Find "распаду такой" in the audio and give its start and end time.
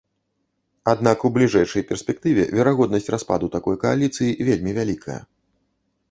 3.15-3.75